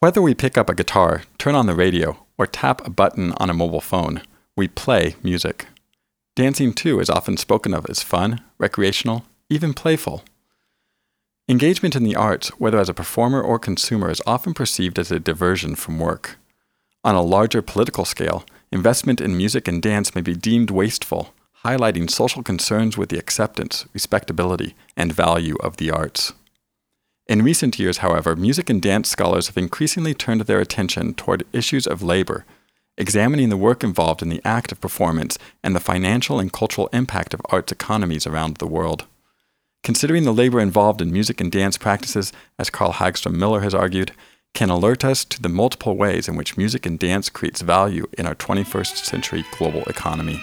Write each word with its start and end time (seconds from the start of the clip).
Whether 0.00 0.22
we 0.22 0.32
pick 0.32 0.56
up 0.56 0.70
a 0.70 0.76
guitar, 0.76 1.22
turn 1.38 1.56
on 1.56 1.66
the 1.66 1.74
radio, 1.74 2.24
or 2.38 2.46
tap 2.46 2.86
a 2.86 2.90
button 2.90 3.32
on 3.38 3.50
a 3.50 3.54
mobile 3.54 3.80
phone, 3.80 4.22
we 4.56 4.68
play 4.68 5.16
music. 5.24 5.66
Dancing, 6.36 6.72
too, 6.72 7.00
is 7.00 7.10
often 7.10 7.36
spoken 7.36 7.74
of 7.74 7.84
as 7.90 8.00
fun, 8.00 8.40
recreational, 8.58 9.24
even 9.50 9.74
playful. 9.74 10.22
Engagement 11.48 11.96
in 11.96 12.04
the 12.04 12.14
arts, 12.14 12.50
whether 12.60 12.78
as 12.78 12.88
a 12.88 12.94
performer 12.94 13.42
or 13.42 13.58
consumer, 13.58 14.08
is 14.08 14.22
often 14.24 14.54
perceived 14.54 15.00
as 15.00 15.10
a 15.10 15.18
diversion 15.18 15.74
from 15.74 15.98
work. 15.98 16.36
On 17.02 17.16
a 17.16 17.20
larger 17.20 17.60
political 17.60 18.04
scale, 18.04 18.44
investment 18.70 19.20
in 19.20 19.36
music 19.36 19.66
and 19.66 19.82
dance 19.82 20.14
may 20.14 20.20
be 20.20 20.36
deemed 20.36 20.70
wasteful, 20.70 21.34
highlighting 21.64 22.08
social 22.08 22.44
concerns 22.44 22.96
with 22.96 23.08
the 23.08 23.18
acceptance, 23.18 23.84
respectability, 23.92 24.76
and 24.96 25.12
value 25.12 25.56
of 25.56 25.78
the 25.78 25.90
arts. 25.90 26.34
In 27.28 27.42
recent 27.42 27.78
years, 27.78 27.98
however, 27.98 28.34
music 28.34 28.70
and 28.70 28.80
dance 28.80 29.10
scholars 29.10 29.48
have 29.48 29.58
increasingly 29.58 30.14
turned 30.14 30.40
their 30.42 30.60
attention 30.60 31.12
toward 31.12 31.44
issues 31.52 31.86
of 31.86 32.02
labor, 32.02 32.46
examining 32.96 33.50
the 33.50 33.56
work 33.58 33.84
involved 33.84 34.22
in 34.22 34.30
the 34.30 34.40
act 34.46 34.72
of 34.72 34.80
performance 34.80 35.38
and 35.62 35.76
the 35.76 35.80
financial 35.80 36.40
and 36.40 36.54
cultural 36.54 36.88
impact 36.90 37.34
of 37.34 37.42
arts 37.50 37.70
economies 37.70 38.26
around 38.26 38.56
the 38.56 38.66
world. 38.66 39.04
Considering 39.84 40.24
the 40.24 40.32
labor 40.32 40.58
involved 40.58 41.02
in 41.02 41.12
music 41.12 41.38
and 41.38 41.52
dance 41.52 41.76
practices, 41.76 42.32
as 42.58 42.70
Karl 42.70 42.94
Hagstrom 42.94 43.34
Miller 43.34 43.60
has 43.60 43.74
argued, 43.74 44.12
can 44.54 44.70
alert 44.70 45.04
us 45.04 45.26
to 45.26 45.42
the 45.42 45.50
multiple 45.50 45.98
ways 45.98 46.28
in 46.28 46.34
which 46.34 46.56
music 46.56 46.86
and 46.86 46.98
dance 46.98 47.28
creates 47.28 47.60
value 47.60 48.06
in 48.16 48.26
our 48.26 48.34
21st 48.34 49.04
century 49.04 49.44
global 49.58 49.82
economy. 49.82 50.40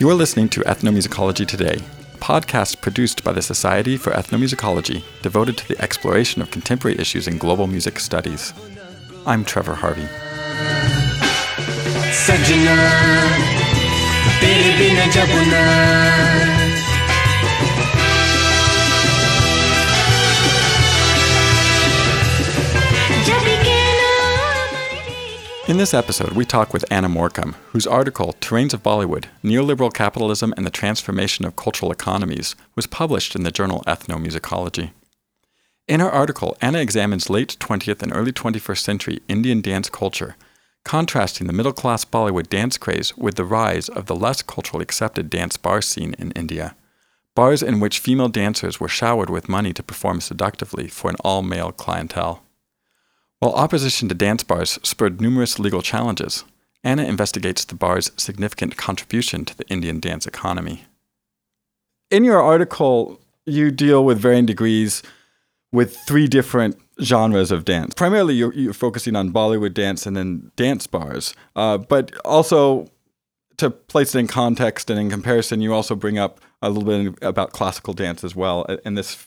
You 0.00 0.08
are 0.10 0.14
listening 0.14 0.48
to 0.50 0.60
Ethnomusicology 0.60 1.44
Today, 1.44 1.80
a 2.14 2.18
podcast 2.18 2.80
produced 2.80 3.24
by 3.24 3.32
the 3.32 3.42
Society 3.42 3.96
for 3.96 4.12
Ethnomusicology, 4.12 5.02
devoted 5.22 5.56
to 5.56 5.66
the 5.66 5.82
exploration 5.82 6.40
of 6.40 6.52
contemporary 6.52 6.96
issues 7.00 7.26
in 7.26 7.36
global 7.36 7.66
music 7.66 7.98
studies. 7.98 8.54
I'm 9.26 9.44
Trevor 9.44 9.74
Harvey. 9.74 10.06
In 25.68 25.76
this 25.76 25.92
episode, 25.92 26.32
we 26.32 26.46
talk 26.46 26.72
with 26.72 26.90
Anna 26.90 27.10
Morcom, 27.10 27.54
whose 27.72 27.86
article, 27.86 28.34
Terrains 28.40 28.72
of 28.72 28.82
Bollywood 28.82 29.26
Neoliberal 29.44 29.92
Capitalism 29.92 30.54
and 30.56 30.64
the 30.64 30.70
Transformation 30.70 31.44
of 31.44 31.56
Cultural 31.56 31.92
Economies, 31.92 32.56
was 32.74 32.86
published 32.86 33.36
in 33.36 33.42
the 33.42 33.50
journal 33.50 33.84
Ethnomusicology. 33.86 34.92
In 35.86 36.00
her 36.00 36.10
article, 36.10 36.56
Anna 36.62 36.78
examines 36.78 37.28
late 37.28 37.58
20th 37.60 38.02
and 38.02 38.14
early 38.14 38.32
21st 38.32 38.78
century 38.78 39.20
Indian 39.28 39.60
dance 39.60 39.90
culture, 39.90 40.36
contrasting 40.86 41.46
the 41.46 41.52
middle 41.52 41.74
class 41.74 42.02
Bollywood 42.02 42.48
dance 42.48 42.78
craze 42.78 43.14
with 43.18 43.34
the 43.34 43.44
rise 43.44 43.90
of 43.90 44.06
the 44.06 44.16
less 44.16 44.40
culturally 44.40 44.84
accepted 44.84 45.28
dance 45.28 45.58
bar 45.58 45.82
scene 45.82 46.14
in 46.18 46.30
India. 46.30 46.76
Bars 47.34 47.62
in 47.62 47.78
which 47.78 47.98
female 47.98 48.30
dancers 48.30 48.80
were 48.80 48.88
showered 48.88 49.28
with 49.28 49.50
money 49.50 49.74
to 49.74 49.82
perform 49.82 50.22
seductively 50.22 50.88
for 50.88 51.10
an 51.10 51.16
all 51.20 51.42
male 51.42 51.72
clientele. 51.72 52.42
While 53.40 53.52
opposition 53.52 54.08
to 54.08 54.14
dance 54.14 54.42
bars 54.42 54.78
spurred 54.82 55.20
numerous 55.20 55.58
legal 55.58 55.82
challenges, 55.82 56.44
Anna 56.82 57.04
investigates 57.04 57.64
the 57.64 57.74
bar's 57.74 58.10
significant 58.16 58.76
contribution 58.76 59.44
to 59.44 59.56
the 59.56 59.68
Indian 59.68 60.00
dance 60.00 60.26
economy. 60.26 60.84
In 62.10 62.24
your 62.24 62.40
article, 62.42 63.20
you 63.46 63.70
deal 63.70 64.04
with 64.04 64.18
varying 64.18 64.46
degrees 64.46 65.02
with 65.70 65.96
three 65.98 66.26
different 66.26 66.78
genres 67.02 67.52
of 67.52 67.64
dance. 67.64 67.94
Primarily, 67.94 68.34
you're, 68.34 68.52
you're 68.54 68.72
focusing 68.72 69.14
on 69.14 69.32
Bollywood 69.32 69.74
dance 69.74 70.06
and 70.06 70.16
then 70.16 70.50
dance 70.56 70.86
bars, 70.86 71.34
uh, 71.54 71.78
but 71.78 72.16
also 72.24 72.88
to 73.58 73.70
place 73.70 74.14
it 74.14 74.20
in 74.20 74.26
context 74.26 74.88
and 74.88 74.98
in 74.98 75.10
comparison, 75.10 75.60
you 75.60 75.74
also 75.74 75.94
bring 75.94 76.18
up 76.18 76.40
a 76.62 76.70
little 76.70 76.84
bit 76.84 77.18
about 77.22 77.52
classical 77.52 77.92
dance 77.92 78.24
as 78.24 78.34
well, 78.34 78.66
and 78.84 78.96
this 78.96 79.26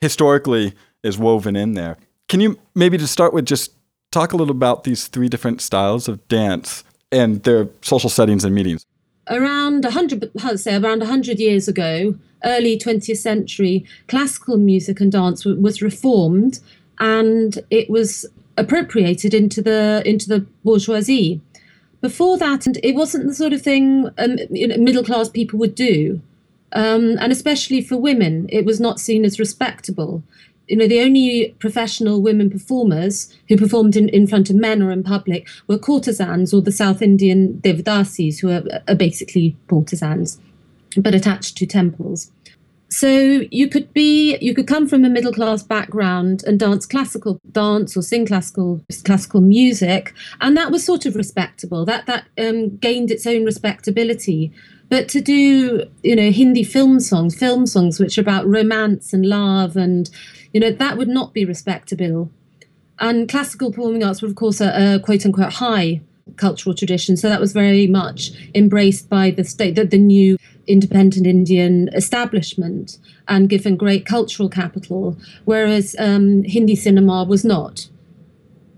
historically 0.00 0.72
is 1.02 1.18
woven 1.18 1.54
in 1.56 1.74
there. 1.74 1.96
Can 2.28 2.40
you 2.40 2.58
maybe 2.74 2.98
to 2.98 3.06
start 3.06 3.32
with 3.32 3.46
just 3.46 3.72
talk 4.10 4.32
a 4.32 4.36
little 4.36 4.54
about 4.54 4.84
these 4.84 5.06
three 5.06 5.28
different 5.28 5.60
styles 5.60 6.08
of 6.08 6.26
dance 6.28 6.82
and 7.12 7.42
their 7.44 7.68
social 7.82 8.10
settings 8.10 8.44
and 8.44 8.54
meetings? 8.54 8.84
Around 9.28 9.84
100, 9.84 10.30
I'd 10.42 10.60
say 10.60 10.76
around 10.76 11.00
100 11.00 11.38
years 11.38 11.68
ago, 11.68 12.14
early 12.44 12.78
20th 12.78 13.16
century, 13.16 13.84
classical 14.08 14.56
music 14.56 15.00
and 15.00 15.12
dance 15.12 15.44
was 15.44 15.82
reformed 15.82 16.60
and 16.98 17.58
it 17.70 17.90
was 17.90 18.26
appropriated 18.56 19.34
into 19.34 19.60
the 19.60 20.02
into 20.04 20.28
the 20.28 20.40
bourgeoisie. 20.64 21.40
Before 22.00 22.38
that, 22.38 22.66
and 22.66 22.78
it 22.82 22.94
wasn't 22.94 23.26
the 23.26 23.34
sort 23.34 23.52
of 23.52 23.62
thing 23.62 24.10
um, 24.18 24.36
middle 24.50 25.02
class 25.02 25.28
people 25.28 25.58
would 25.58 25.74
do, 25.74 26.20
um, 26.72 27.16
and 27.18 27.32
especially 27.32 27.80
for 27.80 27.96
women, 27.96 28.46
it 28.50 28.64
was 28.64 28.80
not 28.80 29.00
seen 29.00 29.24
as 29.24 29.38
respectable 29.38 30.22
you 30.68 30.76
know, 30.76 30.86
the 30.86 31.00
only 31.00 31.54
professional 31.58 32.20
women 32.20 32.50
performers 32.50 33.34
who 33.48 33.56
performed 33.56 33.96
in, 33.96 34.08
in 34.08 34.26
front 34.26 34.50
of 34.50 34.56
men 34.56 34.82
or 34.82 34.90
in 34.90 35.02
public 35.02 35.48
were 35.66 35.78
courtesans 35.78 36.52
or 36.52 36.60
the 36.60 36.72
South 36.72 37.02
Indian 37.02 37.60
Devdasis, 37.62 38.40
who 38.40 38.50
are, 38.50 38.64
are 38.88 38.94
basically 38.94 39.56
courtesans, 39.68 40.40
but 40.96 41.14
attached 41.14 41.56
to 41.58 41.66
temples. 41.66 42.30
So 42.88 43.42
you 43.50 43.68
could 43.68 43.92
be, 43.92 44.38
you 44.38 44.54
could 44.54 44.68
come 44.68 44.88
from 44.88 45.04
a 45.04 45.08
middle 45.08 45.32
class 45.32 45.62
background 45.62 46.44
and 46.46 46.58
dance 46.58 46.86
classical 46.86 47.40
dance 47.50 47.96
or 47.96 48.02
sing 48.02 48.26
classical 48.26 48.80
classical 49.04 49.40
music, 49.40 50.14
and 50.40 50.56
that 50.56 50.70
was 50.70 50.84
sort 50.84 51.04
of 51.04 51.16
respectable. 51.16 51.84
That 51.84 52.06
that 52.06 52.26
um, 52.38 52.76
gained 52.76 53.10
its 53.10 53.26
own 53.26 53.44
respectability. 53.44 54.52
But 54.88 55.08
to 55.08 55.20
do, 55.20 55.84
you 56.04 56.14
know, 56.14 56.30
Hindi 56.30 56.62
film 56.62 57.00
songs, 57.00 57.36
film 57.36 57.66
songs 57.66 57.98
which 57.98 58.18
are 58.18 58.20
about 58.20 58.46
romance 58.46 59.12
and 59.12 59.26
love 59.26 59.76
and 59.76 60.08
you 60.56 60.60
know, 60.60 60.70
that 60.70 60.96
would 60.96 61.06
not 61.06 61.34
be 61.34 61.44
respectable. 61.44 62.30
And 62.98 63.28
classical 63.28 63.70
performing 63.70 64.02
arts 64.02 64.22
were, 64.22 64.28
of 64.28 64.36
course, 64.36 64.58
a, 64.58 64.94
a 64.94 64.98
quote 64.98 65.26
unquote 65.26 65.52
high 65.52 66.00
cultural 66.36 66.74
tradition. 66.74 67.14
So 67.18 67.28
that 67.28 67.42
was 67.42 67.52
very 67.52 67.86
much 67.86 68.30
embraced 68.54 69.10
by 69.10 69.32
the 69.32 69.44
state, 69.44 69.74
the, 69.74 69.84
the 69.84 69.98
new 69.98 70.38
independent 70.66 71.26
Indian 71.26 71.90
establishment 71.92 72.96
and 73.28 73.50
given 73.50 73.76
great 73.76 74.06
cultural 74.06 74.48
capital, 74.48 75.18
whereas 75.44 75.94
um, 75.98 76.42
Hindi 76.44 76.74
cinema 76.74 77.24
was 77.24 77.44
not. 77.44 77.90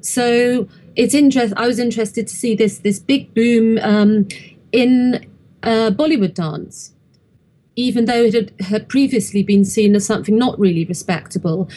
So 0.00 0.68
it's 0.96 1.14
interest. 1.14 1.54
I 1.56 1.68
was 1.68 1.78
interested 1.78 2.26
to 2.26 2.34
see 2.34 2.56
this 2.56 2.78
this 2.78 2.98
big 2.98 3.32
boom 3.34 3.78
um, 3.82 4.26
in 4.72 5.24
uh, 5.62 5.92
Bollywood 5.92 6.34
dance 6.34 6.92
even 7.78 8.06
though 8.06 8.24
it 8.24 8.34
had, 8.34 8.52
had 8.60 8.88
previously 8.88 9.44
been 9.44 9.64
seen 9.64 9.94
as 9.94 10.04
something 10.04 10.36
not 10.36 10.58
really 10.58 10.84
respectable. 10.84 11.68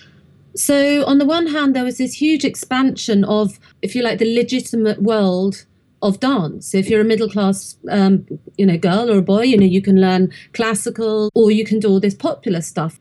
So, 0.55 1.05
on 1.05 1.19
the 1.19 1.25
one 1.25 1.47
hand, 1.47 1.75
there 1.75 1.83
was 1.83 1.99
this 1.99 2.13
huge 2.13 2.43
expansion 2.43 3.23
of, 3.23 3.59
if 3.83 3.95
you 3.95 4.01
like, 4.01 4.17
the 4.17 4.35
legitimate 4.35 5.01
world 5.01 5.65
of 6.01 6.19
dance. 6.19 6.73
If 6.73 6.89
you're 6.89 7.01
a 7.01 7.05
middle 7.05 7.29
class, 7.29 7.77
um, 7.89 8.25
you 8.57 8.65
know, 8.65 8.77
girl 8.77 9.11
or 9.11 9.19
a 9.19 9.21
boy, 9.21 9.43
you 9.43 9.57
know, 9.57 9.65
you 9.65 9.81
can 9.81 10.01
learn 10.01 10.33
classical 10.53 11.29
or 11.35 11.51
you 11.51 11.63
can 11.63 11.79
do 11.79 11.87
all 11.87 11.99
this 11.99 12.15
popular 12.15 12.61
stuff. 12.61 12.99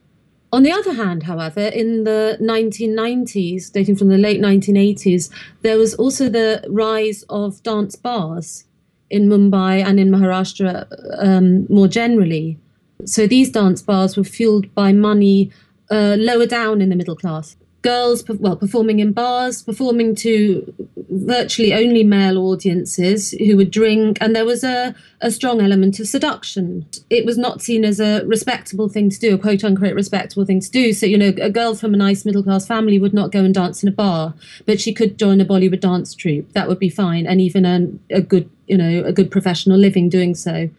On 0.53 0.61
the 0.61 0.71
other 0.71 0.93
hand, 0.93 1.23
however, 1.23 1.61
in 1.61 2.03
the 2.03 2.37
1990s, 2.39 3.71
dating 3.71 3.95
from 3.95 4.09
the 4.09 4.17
late 4.17 4.39
1980s, 4.39 5.31
there 5.63 5.77
was 5.77 5.95
also 5.95 6.29
the 6.29 6.63
rise 6.69 7.23
of 7.29 7.63
dance 7.63 7.95
bars 7.95 8.65
in 9.09 9.27
Mumbai 9.27 9.83
and 9.83 9.99
in 9.99 10.09
Maharashtra 10.09 10.85
um, 11.17 11.65
more 11.67 11.87
generally. 11.87 12.59
So 13.05 13.27
these 13.27 13.49
dance 13.49 13.81
bars 13.81 14.17
were 14.17 14.23
fueled 14.23 14.73
by 14.73 14.93
money 14.93 15.51
uh, 15.89 16.15
lower 16.17 16.45
down 16.45 16.81
in 16.81 16.89
the 16.89 16.95
middle 16.95 17.15
class. 17.15 17.57
Girls, 17.81 18.23
well, 18.27 18.55
performing 18.55 18.99
in 18.99 19.11
bars, 19.11 19.63
performing 19.63 20.13
to 20.15 20.71
virtually 21.09 21.73
only 21.73 22.03
male 22.03 22.37
audiences 22.37 23.31
who 23.31 23.57
would 23.57 23.71
drink, 23.71 24.19
and 24.21 24.35
there 24.35 24.45
was 24.45 24.63
a, 24.63 24.93
a 25.19 25.31
strong 25.31 25.59
element 25.61 25.99
of 25.99 26.07
seduction. 26.07 26.85
It 27.09 27.25
was 27.25 27.39
not 27.39 27.59
seen 27.59 27.83
as 27.83 27.99
a 27.99 28.23
respectable 28.25 28.87
thing 28.87 29.09
to 29.09 29.19
do, 29.19 29.33
a 29.33 29.37
quote 29.37 29.63
unquote 29.63 29.95
respectable 29.95 30.45
thing 30.45 30.59
to 30.61 30.69
do. 30.69 30.93
So, 30.93 31.07
you 31.07 31.17
know, 31.17 31.33
a 31.41 31.49
girl 31.49 31.73
from 31.73 31.95
a 31.95 31.97
nice 31.97 32.23
middle 32.23 32.43
class 32.43 32.67
family 32.67 32.99
would 32.99 33.15
not 33.15 33.31
go 33.31 33.43
and 33.43 33.53
dance 33.53 33.81
in 33.81 33.89
a 33.89 33.91
bar, 33.91 34.35
but 34.67 34.79
she 34.79 34.93
could 34.93 35.17
join 35.17 35.41
a 35.41 35.45
Bollywood 35.45 35.79
dance 35.79 36.13
troupe. 36.13 36.53
That 36.53 36.67
would 36.67 36.79
be 36.79 36.89
fine, 36.89 37.25
and 37.25 37.41
even 37.41 37.65
earn 37.65 37.99
a 38.11 38.21
good, 38.21 38.47
you 38.67 38.77
know, 38.77 39.03
a 39.03 39.11
good 39.11 39.31
professional 39.31 39.77
living 39.77 40.07
doing 40.07 40.35
so. 40.35 40.69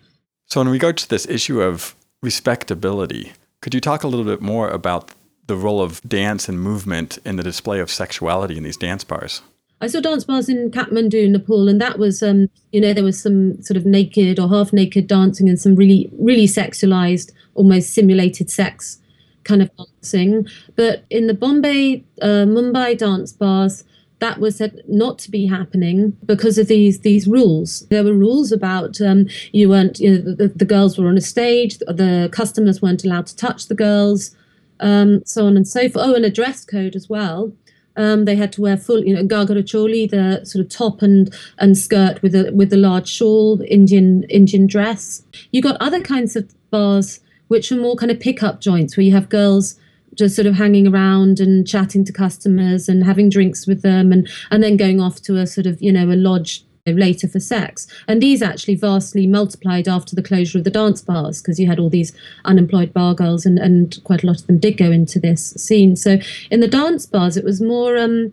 So, 0.46 0.60
in 0.60 0.68
regard 0.68 0.96
to 0.98 1.08
this 1.08 1.26
issue 1.26 1.60
of 1.60 1.96
respectability. 2.22 3.32
Could 3.60 3.74
you 3.74 3.80
talk 3.80 4.02
a 4.02 4.08
little 4.08 4.24
bit 4.24 4.40
more 4.40 4.68
about 4.68 5.10
the 5.46 5.56
role 5.56 5.82
of 5.82 6.00
dance 6.02 6.48
and 6.48 6.60
movement 6.60 7.18
in 7.24 7.36
the 7.36 7.42
display 7.42 7.80
of 7.80 7.90
sexuality 7.90 8.56
in 8.56 8.62
these 8.62 8.76
dance 8.76 9.04
bars? 9.04 9.42
I 9.80 9.88
saw 9.88 10.00
dance 10.00 10.22
bars 10.24 10.48
in 10.48 10.70
Kathmandu, 10.70 11.28
Nepal, 11.28 11.68
and 11.68 11.80
that 11.80 11.98
was, 11.98 12.22
um, 12.22 12.48
you 12.70 12.80
know, 12.80 12.92
there 12.92 13.02
was 13.02 13.20
some 13.20 13.60
sort 13.62 13.76
of 13.76 13.84
naked 13.84 14.38
or 14.38 14.48
half 14.48 14.72
naked 14.72 15.08
dancing 15.08 15.48
and 15.48 15.60
some 15.60 15.74
really, 15.74 16.08
really 16.18 16.46
sexualized, 16.46 17.32
almost 17.54 17.92
simulated 17.92 18.48
sex 18.48 19.00
kind 19.42 19.60
of 19.60 19.70
dancing. 19.76 20.46
But 20.76 21.04
in 21.10 21.26
the 21.26 21.34
Bombay, 21.34 22.04
uh, 22.20 22.46
Mumbai 22.46 22.96
dance 22.96 23.32
bars, 23.32 23.82
that 24.22 24.38
was 24.38 24.56
said 24.56 24.82
not 24.86 25.18
to 25.18 25.32
be 25.32 25.46
happening 25.46 26.16
because 26.24 26.56
of 26.56 26.68
these 26.68 27.00
these 27.00 27.26
rules. 27.26 27.80
There 27.90 28.04
were 28.04 28.12
rules 28.12 28.52
about 28.52 29.00
um, 29.00 29.26
you 29.50 29.68
weren't, 29.68 29.98
you 29.98 30.10
know, 30.12 30.34
the, 30.34 30.46
the, 30.46 30.64
girls 30.64 30.96
were 30.96 31.08
on 31.08 31.18
a 31.18 31.20
stage, 31.20 31.78
the 31.78 32.28
customers 32.30 32.80
weren't 32.80 33.04
allowed 33.04 33.26
to 33.26 33.36
touch 33.36 33.66
the 33.66 33.74
girls, 33.74 34.30
um, 34.78 35.24
so 35.24 35.44
on 35.44 35.56
and 35.56 35.66
so 35.66 35.88
forth. 35.88 36.06
Oh, 36.06 36.14
and 36.14 36.24
a 36.24 36.30
dress 36.30 36.64
code 36.64 36.94
as 36.94 37.08
well. 37.08 37.52
Um, 37.96 38.24
they 38.24 38.36
had 38.36 38.52
to 38.52 38.62
wear 38.62 38.76
full, 38.76 39.04
you 39.04 39.12
know, 39.12 39.24
ghagara 39.24 39.64
choli, 39.64 40.08
the 40.08 40.44
sort 40.46 40.64
of 40.64 40.70
top 40.70 41.02
and 41.02 41.34
and 41.58 41.76
skirt 41.76 42.22
with 42.22 42.36
a 42.36 42.52
with 42.54 42.72
a 42.72 42.76
large 42.76 43.08
shawl, 43.08 43.60
Indian 43.62 44.22
Indian 44.30 44.68
dress. 44.68 45.24
You 45.50 45.62
got 45.62 45.82
other 45.82 46.00
kinds 46.00 46.36
of 46.36 46.48
bars 46.70 47.18
which 47.48 47.72
are 47.72 47.76
more 47.76 47.96
kind 47.96 48.12
of 48.12 48.20
pickup 48.20 48.60
joints 48.60 48.96
where 48.96 49.04
you 49.04 49.12
have 49.12 49.28
girls 49.28 49.74
just 50.14 50.36
sort 50.36 50.46
of 50.46 50.54
hanging 50.54 50.86
around 50.86 51.40
and 51.40 51.66
chatting 51.66 52.04
to 52.04 52.12
customers 52.12 52.88
and 52.88 53.04
having 53.04 53.28
drinks 53.28 53.66
with 53.66 53.82
them 53.82 54.12
and 54.12 54.28
and 54.50 54.62
then 54.62 54.76
going 54.76 55.00
off 55.00 55.20
to 55.22 55.36
a 55.36 55.46
sort 55.46 55.66
of 55.66 55.80
you 55.82 55.92
know 55.92 56.10
a 56.12 56.16
lodge 56.16 56.64
later 56.86 57.28
for 57.28 57.40
sex. 57.40 57.86
And 58.08 58.20
these 58.20 58.42
actually 58.42 58.74
vastly 58.74 59.26
multiplied 59.26 59.86
after 59.86 60.16
the 60.16 60.22
closure 60.22 60.58
of 60.58 60.64
the 60.64 60.70
dance 60.70 61.00
bars 61.00 61.40
because 61.40 61.60
you 61.60 61.66
had 61.66 61.78
all 61.78 61.90
these 61.90 62.12
unemployed 62.44 62.92
bar 62.92 63.14
girls 63.14 63.46
and, 63.46 63.58
and 63.58 64.02
quite 64.04 64.24
a 64.24 64.26
lot 64.26 64.40
of 64.40 64.46
them 64.46 64.58
did 64.58 64.76
go 64.76 64.90
into 64.90 65.20
this 65.20 65.50
scene. 65.50 65.94
So 65.96 66.18
in 66.50 66.60
the 66.60 66.68
dance 66.68 67.06
bars, 67.06 67.36
it 67.36 67.44
was 67.44 67.60
more. 67.60 67.96
Um, 67.96 68.32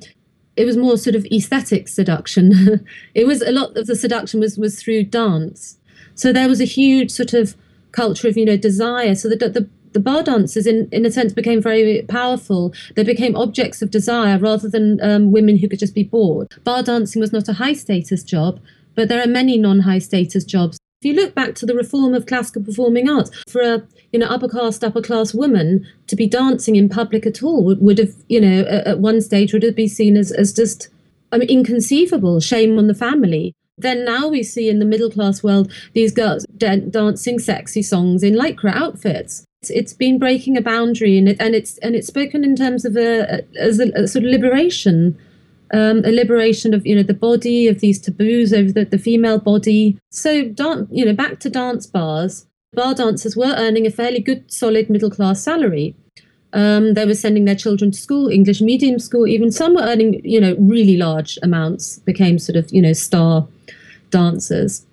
it 0.56 0.66
was 0.66 0.76
more 0.76 0.98
sort 0.98 1.16
of 1.16 1.26
aesthetic 1.28 1.88
seduction. 1.88 2.86
it 3.14 3.26
was 3.26 3.42
a 3.42 3.52
lot 3.52 3.78
of 3.78 3.88
the 3.88 3.96
seduction 3.96 4.42
was 4.42 4.58
was 4.58 4.82
through 4.82 5.04
dance. 5.06 5.78
So 6.16 6.34
there 6.34 6.50
was 6.50 6.60
a 6.60 6.66
huge 6.66 7.12
sort 7.12 7.34
of 7.34 7.56
culture 7.94 8.28
of 8.28 8.36
you 8.36 8.44
know 8.44 8.58
desire. 8.58 9.16
So 9.16 9.30
the 9.30 9.38
the 9.38 9.70
the 9.94 10.00
bar 10.00 10.24
dancers, 10.24 10.68
in, 10.68 10.88
in 10.92 11.06
a 11.06 11.12
sense, 11.12 11.34
became 11.34 11.62
very 11.62 12.04
powerful. 12.08 12.74
They 12.96 13.04
became 13.04 13.36
objects 13.36 13.82
of 13.82 13.92
desire 13.92 14.38
rather 14.38 14.70
than 14.70 15.00
um, 15.02 15.32
women 15.32 15.58
who 15.58 15.68
could 15.68 15.80
just 15.80 15.96
be 15.96 16.04
bored. 16.04 16.48
Bar 16.64 16.84
dancing 16.84 17.20
was 17.20 17.34
not 17.34 17.48
a 17.48 17.54
high 17.54 17.74
status 17.74 18.24
job, 18.24 18.60
but 18.96 19.10
there 19.10 19.22
are 19.24 19.28
many 19.28 19.58
non 19.58 19.82
high 19.82 20.00
status 20.00 20.44
jobs. 20.44 20.78
If 21.02 21.06
you 21.06 21.14
look 21.14 21.34
back 21.34 21.56
to 21.56 21.66
the 21.66 21.76
reform 21.76 22.14
of 22.14 22.26
classical 22.26 22.62
performing 22.62 23.10
arts, 23.10 23.32
for 23.48 23.62
a 23.62 23.88
you 24.12 24.20
know 24.20 24.28
upper 24.28 24.50
caste 24.50 24.84
upper 24.84 25.02
class 25.02 25.34
woman 25.34 25.86
to 26.08 26.16
be 26.16 26.28
dancing 26.28 26.76
in 26.76 26.90
public 26.90 27.26
at 27.26 27.44
all 27.44 27.64
would, 27.64 27.82
would 27.82 27.98
have 28.00 28.14
you 28.28 28.42
know 28.42 28.62
at, 28.62 28.88
at 28.88 29.00
one 29.00 29.22
stage 29.22 29.54
would 29.54 29.64
have 29.64 29.76
been 29.76 29.90
seen 29.90 30.18
as, 30.18 30.32
as 30.32 30.52
just 30.52 30.90
I 31.32 31.38
mean 31.38 31.50
inconceivable 31.50 32.40
shame 32.40 32.78
on 32.78 32.88
the 32.88 32.96
family 32.96 33.54
then 33.78 34.04
now 34.04 34.28
we 34.28 34.44
see 34.44 34.68
in 34.68 34.80
the 34.80 34.86
middle 34.86 35.12
class 35.12 35.44
world 35.44 35.72
these 35.94 36.12
girls 36.12 36.46
dancing 36.58 37.40
sexy 37.40 37.82
songs 37.82 38.24
in 38.24 38.34
lycra 38.34 38.74
outfits 38.74 39.46
it's 39.68 39.94
been 39.94 40.18
breaking 40.18 40.58
a 40.58 40.62
boundary, 40.62 41.18
and 41.18 41.28
it 41.28 41.38
and 41.40 41.54
it's 41.54 41.78
and 41.80 41.96
it's 41.96 42.08
spoken 42.08 42.44
in 42.44 42.56
terms 42.56 42.86
of 42.86 42.96
a, 42.96 43.44
as 43.58 43.80
a, 43.80 43.92
a 43.94 44.08
sort 44.08 44.24
of 44.24 44.32
liberation, 44.32 45.18
um, 45.74 46.04
a 46.06 46.12
liberation 46.12 46.74
of 46.74 46.86
you 46.86 46.96
know 46.96 47.04
the 47.04 47.14
body 47.14 47.68
of 47.68 47.80
these 47.80 48.00
taboos 48.00 48.54
over 48.54 48.72
the, 48.72 48.86
the 48.86 48.98
female 48.98 49.40
body. 49.40 49.98
So, 50.12 50.46
dan- 50.46 50.88
you 50.90 51.04
know, 51.04 51.14
back 51.14 51.40
to 51.42 51.50
dance 51.50 51.86
bars. 51.86 52.46
Bar 52.74 52.94
dancers 52.94 53.36
were 53.36 53.56
earning 53.58 53.88
a 53.88 53.92
fairly 53.92 54.20
good, 54.20 54.50
solid 54.52 54.90
middle 54.90 55.10
class 55.10 55.44
salary. 55.44 55.96
Um, 56.54 56.94
they 56.94 57.06
were 57.06 57.16
sending 57.16 57.46
their 57.46 57.56
children 57.56 57.92
to 57.92 57.98
school, 57.98 58.30
English 58.30 58.62
medium 58.62 59.00
school. 59.00 59.28
Even 59.28 59.52
some 59.52 59.76
were 59.76 59.82
earning, 59.82 60.22
you 60.24 60.40
know, 60.40 60.56
really 60.60 60.96
large 60.96 61.38
amounts. 61.42 62.00
Became 62.00 62.38
sort 62.38 62.56
of, 62.56 62.72
you 62.72 62.82
know, 62.82 62.94
star 62.94 63.48
dancers. 64.12 64.86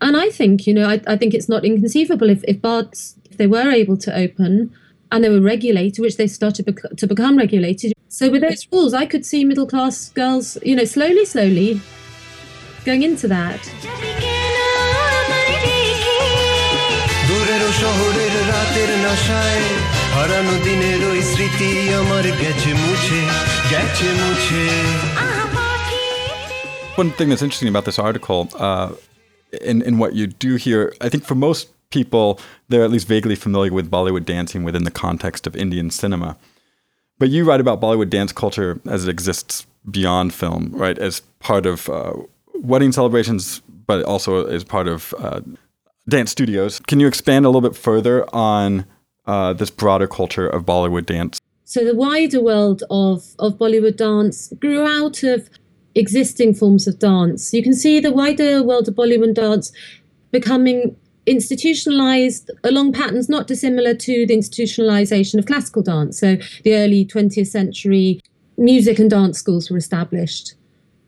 And 0.00 0.16
I 0.16 0.28
think, 0.28 0.66
you 0.66 0.74
know, 0.74 0.86
I, 0.88 1.00
I 1.06 1.16
think 1.16 1.32
it's 1.32 1.48
not 1.48 1.64
inconceivable 1.64 2.28
if, 2.28 2.44
if 2.44 2.60
bars 3.36 3.38
they 3.38 3.46
were 3.46 3.70
able 3.70 3.96
to 3.96 4.16
open 4.16 4.72
and 5.12 5.22
they 5.22 5.28
were 5.28 5.40
regulated, 5.40 6.00
which 6.00 6.16
they 6.16 6.26
started 6.26 6.66
bec- 6.66 6.96
to 6.96 7.06
become 7.06 7.38
regulated. 7.38 7.92
So 8.08 8.30
with 8.30 8.42
those 8.42 8.66
rules, 8.72 8.94
I 8.94 9.06
could 9.06 9.24
see 9.24 9.44
middle 9.44 9.66
class 9.66 10.10
girls, 10.10 10.58
you 10.62 10.76
know, 10.76 10.84
slowly, 10.84 11.24
slowly 11.24 11.80
going 12.84 13.02
into 13.02 13.28
that. 13.28 13.60
One 26.96 27.10
thing 27.12 27.28
that's 27.28 27.42
interesting 27.42 27.68
about 27.68 27.84
this 27.84 27.98
article, 27.98 28.48
uh, 28.58 28.94
in, 29.60 29.82
in 29.82 29.98
what 29.98 30.14
you 30.14 30.26
do 30.26 30.56
here, 30.56 30.94
I 31.00 31.08
think 31.10 31.24
for 31.24 31.34
most 31.34 31.68
people, 31.98 32.38
they're 32.68 32.84
at 32.84 32.90
least 32.90 33.08
vaguely 33.08 33.36
familiar 33.46 33.72
with 33.72 33.90
Bollywood 33.90 34.26
dancing 34.26 34.64
within 34.64 34.84
the 34.84 34.90
context 34.90 35.46
of 35.46 35.56
Indian 35.56 35.88
cinema. 35.90 36.36
But 37.18 37.30
you 37.30 37.44
write 37.48 37.62
about 37.66 37.80
Bollywood 37.80 38.10
dance 38.10 38.32
culture 38.32 38.78
as 38.86 39.06
it 39.06 39.10
exists 39.10 39.66
beyond 39.90 40.34
film, 40.34 40.62
right? 40.74 40.98
As 40.98 41.20
part 41.48 41.64
of 41.64 41.88
uh, 41.88 42.12
wedding 42.72 42.92
celebrations, 42.92 43.62
but 43.86 44.04
also 44.04 44.46
as 44.46 44.62
part 44.62 44.88
of 44.88 45.14
uh, 45.18 45.40
dance 46.06 46.30
studios. 46.30 46.80
Can 46.80 47.00
you 47.00 47.06
expand 47.06 47.46
a 47.46 47.48
little 47.48 47.66
bit 47.68 47.76
further 47.88 48.16
on 48.34 48.84
uh, 49.24 49.54
this 49.54 49.70
broader 49.70 50.06
culture 50.06 50.46
of 50.46 50.66
Bollywood 50.66 51.06
dance? 51.06 51.40
So 51.64 51.82
the 51.82 51.94
wider 51.94 52.42
world 52.42 52.82
of, 52.90 53.24
of 53.38 53.54
Bollywood 53.54 53.96
dance 53.96 54.52
grew 54.60 54.82
out 54.82 55.22
of 55.22 55.48
existing 55.94 56.52
forms 56.54 56.86
of 56.86 56.98
dance. 56.98 57.54
You 57.54 57.62
can 57.62 57.72
see 57.72 58.00
the 58.00 58.12
wider 58.12 58.62
world 58.62 58.86
of 58.86 58.94
Bollywood 58.94 59.34
dance 59.34 59.72
becoming 60.30 60.94
institutionalized 61.26 62.50
along 62.64 62.92
patterns 62.92 63.28
not 63.28 63.46
dissimilar 63.46 63.94
to 63.94 64.26
the 64.26 64.36
institutionalization 64.36 65.38
of 65.38 65.46
classical 65.46 65.82
dance. 65.82 66.20
So 66.20 66.36
the 66.64 66.74
early 66.74 67.04
20th 67.04 67.48
century 67.48 68.20
music 68.56 68.98
and 68.98 69.10
dance 69.10 69.38
schools 69.38 69.70
were 69.70 69.76
established 69.76 70.54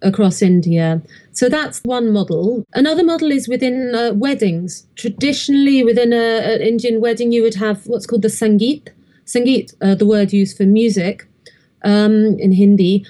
across 0.02 0.42
India. 0.42 1.02
So 1.32 1.48
that's 1.48 1.80
one 1.84 2.12
model. 2.12 2.64
Another 2.74 3.02
model 3.02 3.30
is 3.30 3.48
within 3.48 3.94
uh, 3.94 4.12
weddings. 4.14 4.86
Traditionally, 4.96 5.82
within 5.84 6.12
a, 6.12 6.54
an 6.54 6.60
Indian 6.60 7.00
wedding, 7.00 7.32
you 7.32 7.42
would 7.42 7.56
have 7.56 7.86
what's 7.86 8.06
called 8.06 8.22
the 8.22 8.28
Sangeet. 8.28 8.88
Sangeet, 9.26 9.74
uh, 9.80 9.94
the 9.94 10.06
word 10.06 10.32
used 10.32 10.56
for 10.56 10.64
music 10.64 11.26
um, 11.84 12.38
in 12.38 12.52
Hindi, 12.52 13.04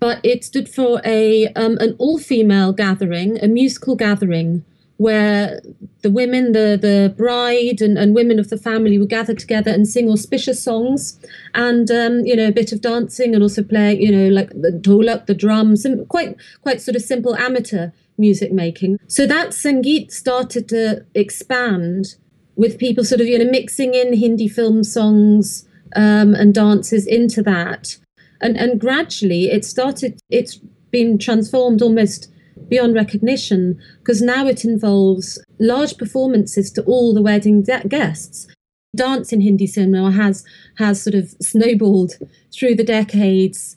but 0.00 0.20
it 0.22 0.44
stood 0.44 0.68
for 0.68 1.00
a 1.04 1.48
um, 1.54 1.78
an 1.78 1.94
all-female 1.98 2.72
gathering, 2.72 3.38
a 3.42 3.48
musical 3.48 3.96
gathering 3.96 4.64
where 4.98 5.60
the 6.02 6.10
women, 6.10 6.52
the 6.52 6.78
the 6.80 7.14
bride 7.16 7.80
and, 7.82 7.98
and 7.98 8.14
women 8.14 8.38
of 8.38 8.48
the 8.48 8.56
family 8.56 8.98
would 8.98 9.10
gather 9.10 9.34
together 9.34 9.70
and 9.70 9.86
sing 9.86 10.10
auspicious 10.10 10.62
songs 10.62 11.18
and 11.54 11.90
um, 11.90 12.24
you 12.24 12.34
know 12.34 12.48
a 12.48 12.52
bit 12.52 12.72
of 12.72 12.80
dancing 12.80 13.34
and 13.34 13.42
also 13.42 13.62
play 13.62 13.98
you 13.98 14.10
know 14.10 14.28
like 14.28 14.50
the 14.50 14.70
dholak, 14.70 15.26
the 15.26 15.34
drums, 15.34 15.84
and 15.84 16.08
quite 16.08 16.36
quite 16.62 16.80
sort 16.80 16.96
of 16.96 17.02
simple 17.02 17.36
amateur 17.36 17.90
music 18.18 18.52
making. 18.52 18.98
So 19.06 19.26
that 19.26 19.50
Sangeet 19.50 20.10
started 20.10 20.68
to 20.70 21.04
expand 21.14 22.16
with 22.56 22.78
people 22.78 23.04
sort 23.04 23.20
of 23.20 23.26
you 23.26 23.38
know 23.38 23.50
mixing 23.50 23.94
in 23.94 24.14
Hindi 24.14 24.48
film 24.48 24.82
songs 24.82 25.68
um, 25.94 26.34
and 26.34 26.54
dances 26.54 27.06
into 27.06 27.42
that, 27.42 27.98
and 28.40 28.56
and 28.56 28.80
gradually 28.80 29.50
it 29.50 29.64
started. 29.64 30.20
It's 30.30 30.58
been 30.90 31.18
transformed 31.18 31.82
almost 31.82 32.30
beyond 32.68 32.94
recognition 32.94 33.78
because 33.98 34.22
now 34.22 34.46
it 34.46 34.64
involves 34.64 35.38
large 35.58 35.96
performances 35.96 36.70
to 36.72 36.82
all 36.82 37.14
the 37.14 37.22
wedding 37.22 37.62
de- 37.62 37.86
guests. 37.88 38.46
Dance 38.94 39.32
in 39.32 39.40
Hindi 39.40 39.66
cinema 39.66 40.10
has 40.12 40.44
has 40.76 41.02
sort 41.02 41.14
of 41.14 41.34
snowballed 41.40 42.12
through 42.52 42.76
the 42.76 42.84
decades. 42.84 43.76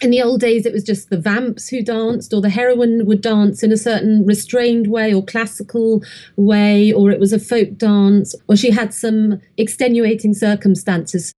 In 0.00 0.10
the 0.10 0.22
old 0.22 0.40
days, 0.40 0.64
it 0.64 0.72
was 0.72 0.84
just 0.84 1.10
the 1.10 1.20
vamps 1.20 1.68
who 1.68 1.82
danced, 1.82 2.32
or 2.32 2.40
the 2.40 2.48
heroine 2.48 3.04
would 3.04 3.20
dance 3.20 3.62
in 3.62 3.70
a 3.70 3.76
certain 3.76 4.24
restrained 4.24 4.86
way 4.86 5.12
or 5.12 5.22
classical 5.22 6.02
way, 6.36 6.90
or 6.90 7.10
it 7.10 7.20
was 7.20 7.34
a 7.34 7.38
folk 7.38 7.76
dance, 7.76 8.34
or 8.48 8.56
she 8.56 8.70
had 8.70 8.94
some 8.94 9.40
extenuating 9.58 10.32
circumstances. 10.32 11.34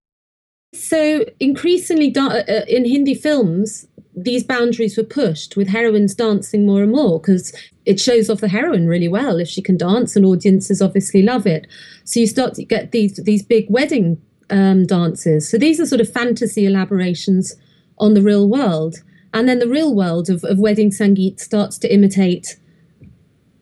So, 0.72 1.24
increasingly, 1.38 2.14
uh, 2.16 2.42
in 2.66 2.86
Hindi 2.86 3.14
films, 3.14 3.86
these 4.14 4.42
boundaries 4.42 4.96
were 4.96 5.04
pushed 5.04 5.56
with 5.56 5.68
heroines 5.68 6.14
dancing 6.14 6.66
more 6.66 6.82
and 6.82 6.92
more 6.92 7.20
because 7.20 7.54
it 7.84 8.00
shows 8.00 8.28
off 8.30 8.40
the 8.40 8.48
heroine 8.48 8.86
really 8.86 9.08
well. 9.08 9.38
If 9.38 9.48
she 9.48 9.62
can 9.62 9.76
dance 9.76 10.16
and 10.16 10.24
audiences 10.24 10.82
obviously 10.82 11.22
love 11.22 11.46
it. 11.46 11.66
So 12.04 12.20
you 12.20 12.26
start 12.26 12.54
to 12.54 12.64
get 12.64 12.92
these 12.92 13.16
these 13.16 13.42
big 13.42 13.66
wedding 13.68 14.20
um, 14.50 14.86
dances. 14.86 15.48
So 15.48 15.58
these 15.58 15.80
are 15.80 15.86
sort 15.86 16.00
of 16.00 16.12
fantasy 16.12 16.66
elaborations 16.66 17.54
on 17.98 18.14
the 18.14 18.22
real 18.22 18.48
world. 18.48 18.96
And 19.34 19.48
then 19.48 19.58
the 19.58 19.68
real 19.68 19.94
world 19.94 20.28
of, 20.28 20.44
of 20.44 20.58
wedding 20.58 20.90
sangeet 20.90 21.40
starts 21.40 21.78
to 21.78 21.92
imitate 21.92 22.58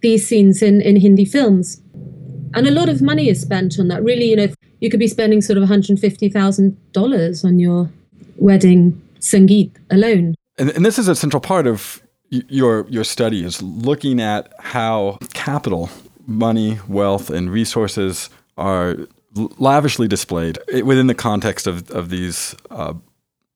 these 0.01 0.27
scenes 0.27 0.63
in, 0.63 0.81
in 0.81 0.97
hindi 0.97 1.25
films 1.25 1.81
And 2.55 2.67
a 2.67 2.71
lot 2.71 2.89
of 2.89 3.01
money 3.01 3.29
is 3.29 3.41
spent 3.41 3.79
on 3.79 3.89
that. 3.89 4.03
Really, 4.03 4.31
you 4.31 4.37
know, 4.37 4.49
you 4.81 4.91
could 4.91 5.01
be 5.01 5.09
spending 5.09 5.41
sort 5.41 5.59
of 5.59 5.69
$150,000 5.69 7.45
on 7.45 7.59
your 7.59 7.91
wedding 8.37 9.01
sangeet 9.21 9.71
alone. 9.91 10.35
And, 10.59 10.71
and 10.71 10.85
this 10.85 10.99
is 10.99 11.09
a 11.09 11.15
central 11.15 11.41
part 11.41 11.67
of 11.67 12.03
your 12.31 12.87
your 12.89 13.05
study 13.05 13.45
is 13.45 13.61
looking 13.61 14.21
at 14.21 14.53
how 14.61 15.19
capital, 15.35 15.91
money, 16.27 16.79
wealth, 16.89 17.29
and 17.29 17.51
resources 17.51 18.31
are 18.57 18.97
lavishly 19.59 20.07
displayed 20.07 20.59
within 20.85 21.07
the 21.09 21.15
context 21.15 21.67
of 21.67 21.91
of 21.91 22.11
these 22.11 22.55
uh, 22.71 22.95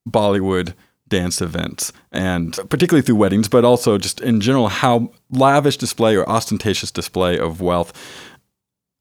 Bollywood 0.09 0.75
dance 1.09 1.41
events, 1.41 1.93
and 2.11 2.59
particularly 2.69 3.03
through 3.03 3.17
weddings, 3.17 3.49
but 3.49 3.65
also 3.65 3.99
just 3.99 4.21
in 4.21 4.41
general, 4.41 4.69
how 4.69 5.13
lavish 5.31 5.77
display 5.77 6.17
or 6.17 6.29
ostentatious 6.29 6.91
display 6.91 7.39
of 7.39 7.61
wealth. 7.61 7.93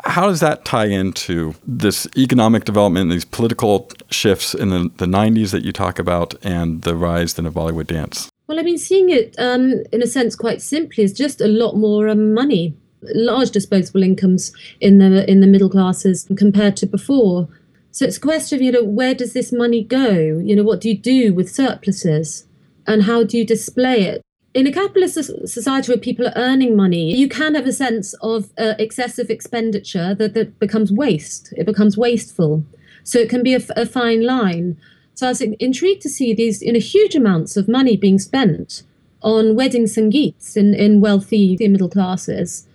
How 0.05 0.27
does 0.27 0.41
that 0.41 0.65
tie 0.65 0.87
into 0.87 1.55
this 1.65 2.07
economic 2.17 2.65
development, 2.65 3.09
these 3.09 3.25
political 3.25 3.89
shifts 4.09 4.53
in 4.53 4.69
the, 4.69 4.91
the 4.97 5.05
90s 5.05 5.51
that 5.51 5.63
you 5.63 5.71
talk 5.71 5.97
about, 5.97 6.35
and 6.43 6.81
the 6.81 6.95
rise 6.95 7.35
then 7.35 7.45
of 7.45 7.53
Bollywood 7.53 7.87
dance? 7.87 8.29
Well, 8.47 8.59
I 8.59 8.63
mean, 8.63 8.77
seeing 8.77 9.09
it 9.09 9.35
um, 9.37 9.83
in 9.91 10.03
a 10.03 10.07
sense 10.07 10.35
quite 10.35 10.61
simply 10.61 11.03
is 11.03 11.13
just 11.13 11.39
a 11.39 11.47
lot 11.47 11.77
more 11.77 12.09
um, 12.09 12.33
money, 12.33 12.75
large 13.01 13.51
disposable 13.51 14.03
incomes 14.03 14.51
in 14.81 14.97
the 14.97 15.29
in 15.29 15.39
the 15.39 15.47
middle 15.47 15.69
classes 15.69 16.27
compared 16.37 16.75
to 16.77 16.85
before. 16.85 17.47
So 17.91 18.05
it's 18.05 18.17
a 18.17 18.21
question 18.21 18.57
of, 18.57 18.61
you 18.63 18.71
know, 18.71 18.83
where 18.83 19.13
does 19.13 19.33
this 19.33 19.53
money 19.53 19.83
go? 19.83 20.09
You 20.09 20.55
know, 20.55 20.63
what 20.63 20.81
do 20.81 20.89
you 20.89 20.97
do 20.97 21.33
with 21.33 21.49
surpluses? 21.49 22.45
And 22.87 23.03
how 23.03 23.23
do 23.23 23.37
you 23.37 23.45
display 23.45 24.01
it? 24.01 24.22
In 24.53 24.67
a 24.67 24.71
capitalist 24.71 25.15
society 25.47 25.91
where 25.91 25.97
people 25.97 26.27
are 26.27 26.33
earning 26.35 26.75
money, 26.75 27.15
you 27.15 27.27
can 27.27 27.55
have 27.55 27.65
a 27.65 27.73
sense 27.73 28.13
of 28.21 28.51
uh, 28.59 28.75
excessive 28.77 29.31
expenditure 29.31 30.13
that, 30.13 30.35
that 30.35 30.59
becomes 30.59 30.91
waste. 30.91 31.51
It 31.57 31.65
becomes 31.65 31.97
wasteful. 31.97 32.63
So 33.03 33.17
it 33.17 33.29
can 33.29 33.41
be 33.41 33.55
a, 33.55 33.61
a 33.75 33.87
fine 33.87 34.23
line. 34.23 34.77
So 35.15 35.27
I 35.27 35.29
was 35.29 35.41
intrigued 35.41 36.03
to 36.03 36.09
see 36.09 36.35
these 36.35 36.61
in 36.61 36.75
a 36.75 36.79
huge 36.79 37.15
amounts 37.15 37.57
of 37.57 37.67
money 37.67 37.97
being 37.97 38.19
spent 38.19 38.83
on 39.23 39.55
wedding 39.55 39.85
sangeets 39.85 40.55
in, 40.55 40.75
in 40.75 41.01
wealthy 41.01 41.57
middle 41.59 41.89
classes 41.89 42.67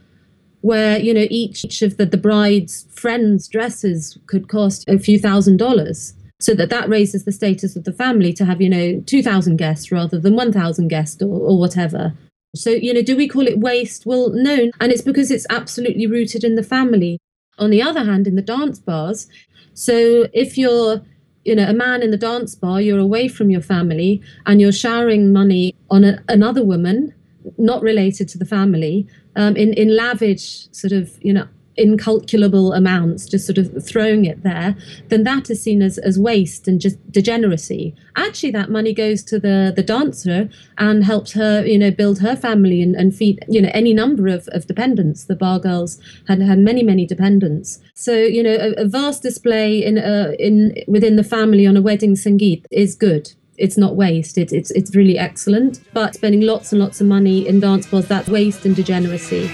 where 0.61 0.99
you 0.99 1.15
know 1.15 1.27
each, 1.31 1.65
each 1.65 1.83
of 1.83 1.97
the, 1.99 2.07
the 2.07 2.17
bride's 2.17 2.87
friends 2.91 3.47
dresses 3.47 4.19
could 4.27 4.49
cost 4.49 4.89
a 4.89 4.99
few 4.99 5.19
thousand 5.19 5.57
dollars 5.57 6.15
so 6.41 6.55
that 6.55 6.71
that 6.71 6.89
raises 6.89 7.25
the 7.25 7.33
status 7.33 7.77
of 7.77 7.85
the 7.85 7.93
family 7.93 8.33
to 8.33 8.45
have 8.45 8.61
you 8.61 8.69
know 8.69 9.01
2000 9.07 9.57
guests 9.57 9.91
rather 9.91 10.19
than 10.19 10.35
1000 10.35 10.89
guests 10.89 11.23
or, 11.23 11.41
or 11.41 11.59
whatever. 11.59 12.15
So 12.55 12.71
you 12.71 12.95
know 12.95 13.03
do 13.03 13.17
we 13.17 13.29
call 13.29 13.47
it 13.47 13.59
waste? 13.59 14.07
Well 14.07 14.31
no. 14.31 14.71
And 14.81 14.93
it's 14.93 15.03
because 15.03 15.31
it's 15.31 15.47
absolutely 15.51 16.07
rooted 16.07 16.45
in 16.45 16.55
the 16.55 16.63
family. 16.63 17.19
On 17.59 17.71
the 17.71 17.83
other 17.83 18.05
hand 18.05 18.29
in 18.29 18.37
the 18.37 18.43
dance 18.43 18.79
bars 18.79 19.27
so 19.75 20.27
if 20.33 20.59
you're 20.59 21.03
you 21.45 21.55
know 21.55 21.69
a 21.69 21.73
man 21.73 22.03
in 22.03 22.11
the 22.11 22.17
dance 22.17 22.55
bar 22.55 22.81
you're 22.81 22.99
away 22.99 23.29
from 23.29 23.49
your 23.49 23.61
family 23.61 24.21
and 24.47 24.61
you're 24.61 24.73
showering 24.73 25.33
money 25.33 25.75
on 25.91 26.05
a, 26.05 26.23
another 26.29 26.65
woman 26.65 27.15
not 27.57 27.81
related 27.81 28.29
to 28.29 28.39
the 28.39 28.45
family 28.45 29.07
um, 29.37 29.57
in 29.57 29.73
in 29.75 29.97
lavish 29.97 30.69
sort 30.73 30.93
of 30.93 31.17
you 31.23 31.33
know 31.33 31.47
incalculable 31.79 32.73
amounts, 32.73 33.27
just 33.27 33.47
sort 33.47 33.59
of 33.59 33.85
throwing 33.85 34.25
it 34.25 34.43
there, 34.43 34.77
then 35.09 35.25
that 35.25 35.49
is 35.49 35.63
seen 35.63 35.81
as, 35.81 35.97
as 35.99 36.19
waste 36.19 36.67
and 36.69 36.81
just 36.81 36.97
degeneracy. 37.11 37.95
Actually, 38.17 38.51
that 38.51 38.71
money 38.71 38.93
goes 38.93 39.23
to 39.25 39.39
the, 39.39 39.73
the 39.75 39.83
dancer 39.83 40.49
and 40.77 41.05
helps 41.05 41.33
her, 41.33 41.65
you 41.65 41.79
know, 41.79 41.91
build 41.91 42.19
her 42.19 42.35
family 42.37 42.83
and, 42.83 42.95
and 42.97 43.15
feed, 43.15 43.45
you 43.49 43.63
know, 43.63 43.71
any 43.73 43.95
number 43.95 44.29
of, 44.29 44.49
of 44.53 44.67
dependents. 44.67 45.25
The 45.25 45.37
bar 45.37 45.59
girls 45.59 46.01
had 46.27 46.43
had 46.43 46.59
many, 46.59 46.83
many 46.83 47.07
dependents. 47.07 47.79
So, 47.95 48.13
you 48.13 48.43
know, 48.43 48.55
a, 48.55 48.83
a 48.83 48.85
vast 48.87 49.23
display 49.23 49.83
in, 49.85 49.99
uh, 49.99 50.33
in 50.39 50.75
within 50.89 51.17
the 51.17 51.25
family 51.25 51.67
on 51.67 51.77
a 51.77 51.83
wedding 51.83 52.15
sangeet 52.15 52.65
is 52.71 52.95
good 52.95 53.33
it's 53.59 53.77
not 53.77 53.97
waste. 53.97 54.39
It's 54.39 54.53
it's 54.53 54.71
it's 54.71 54.95
really 54.95 55.19
excellent. 55.19 55.81
But 55.93 56.15
spending 56.15 56.43
lots 56.43 56.73
and 56.73 56.81
lots 56.81 57.01
of 57.01 57.09
money 57.09 57.47
in 57.47 57.59
dance 57.59 57.87
bars, 57.87 58.07
that's 58.07 58.29
waste 58.29 58.65
and 58.65 58.77
degeneracy. 58.77 59.51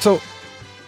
So 0.00 0.20